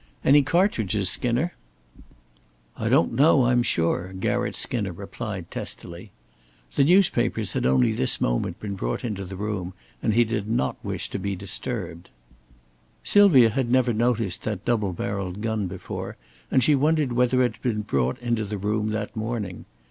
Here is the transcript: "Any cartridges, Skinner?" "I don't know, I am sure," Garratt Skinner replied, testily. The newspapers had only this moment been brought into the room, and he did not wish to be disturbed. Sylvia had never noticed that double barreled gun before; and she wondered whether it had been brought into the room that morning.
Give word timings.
"Any 0.25 0.41
cartridges, 0.41 1.11
Skinner?" 1.11 1.53
"I 2.75 2.89
don't 2.89 3.13
know, 3.13 3.43
I 3.43 3.51
am 3.51 3.61
sure," 3.61 4.13
Garratt 4.19 4.55
Skinner 4.55 4.91
replied, 4.93 5.51
testily. 5.51 6.09
The 6.75 6.83
newspapers 6.83 7.53
had 7.53 7.67
only 7.67 7.91
this 7.91 8.19
moment 8.19 8.59
been 8.59 8.73
brought 8.73 9.05
into 9.05 9.23
the 9.25 9.35
room, 9.35 9.75
and 10.01 10.15
he 10.15 10.23
did 10.23 10.49
not 10.49 10.83
wish 10.83 11.07
to 11.11 11.19
be 11.19 11.35
disturbed. 11.35 12.09
Sylvia 13.03 13.51
had 13.51 13.69
never 13.71 13.93
noticed 13.93 14.41
that 14.41 14.65
double 14.65 14.91
barreled 14.91 15.39
gun 15.41 15.67
before; 15.67 16.17
and 16.49 16.63
she 16.63 16.73
wondered 16.73 17.13
whether 17.13 17.43
it 17.43 17.57
had 17.57 17.61
been 17.61 17.81
brought 17.83 18.17
into 18.21 18.43
the 18.43 18.57
room 18.57 18.89
that 18.89 19.15
morning. 19.15 19.65